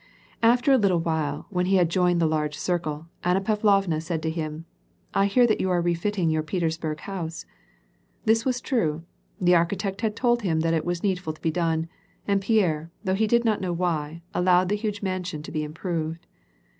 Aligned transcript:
After 0.41 0.71
a 0.71 0.79
little 0.79 0.99
while, 0.99 1.45
when 1.51 1.67
he 1.67 1.75
had 1.75 1.87
joined 1.91 2.19
the 2.19 2.25
large 2.25 2.57
circle, 2.57 3.05
Anna 3.23 3.39
Pavlovna 3.39 4.01
said 4.01 4.23
to 4.23 4.31
him, 4.31 4.65
"I 5.13 5.27
hear 5.27 5.45
that 5.45 5.61
you 5.61 5.69
are 5.69 5.79
refitting 5.79 6.31
your 6.31 6.41
Petersburg 6.41 7.01
house." 7.01 7.45
This 8.25 8.43
was 8.43 8.61
true; 8.61 9.03
the 9.39 9.53
architect 9.53 10.01
had 10.01 10.15
told 10.15 10.41
him 10.41 10.61
that 10.61 10.73
it 10.73 10.85
was 10.85 11.03
needful 11.03 11.33
to 11.33 11.41
be 11.43 11.51
done, 11.51 11.87
and 12.27 12.41
Pierre, 12.41 12.89
though 13.03 13.13
he 13.13 13.27
did 13.27 13.45
not 13.45 13.61
know 13.61 13.73
why, 13.73 14.23
allowed 14.33 14.69
the 14.69 14.75
huge 14.75 15.03
mansion 15.03 15.43
to 15.43 15.51
be 15.51 15.63
improved. 15.63 16.25